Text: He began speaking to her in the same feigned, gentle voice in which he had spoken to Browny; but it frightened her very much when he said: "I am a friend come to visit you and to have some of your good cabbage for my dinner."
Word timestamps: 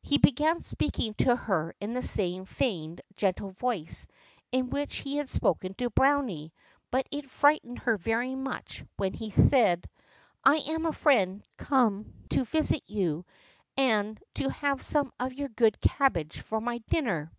He 0.00 0.16
began 0.16 0.62
speaking 0.62 1.12
to 1.18 1.36
her 1.36 1.74
in 1.82 1.92
the 1.92 2.00
same 2.02 2.46
feigned, 2.46 3.02
gentle 3.14 3.50
voice 3.50 4.06
in 4.50 4.70
which 4.70 4.96
he 5.00 5.18
had 5.18 5.28
spoken 5.28 5.74
to 5.74 5.90
Browny; 5.90 6.54
but 6.90 7.06
it 7.10 7.28
frightened 7.28 7.80
her 7.80 7.98
very 7.98 8.34
much 8.34 8.82
when 8.96 9.12
he 9.12 9.28
said: 9.28 9.86
"I 10.42 10.60
am 10.70 10.86
a 10.86 10.92
friend 10.94 11.44
come 11.58 12.10
to 12.30 12.44
visit 12.46 12.84
you 12.86 13.26
and 13.76 14.18
to 14.36 14.48
have 14.48 14.80
some 14.80 15.12
of 15.20 15.34
your 15.34 15.50
good 15.50 15.78
cabbage 15.82 16.40
for 16.40 16.58
my 16.58 16.78
dinner." 16.88 17.30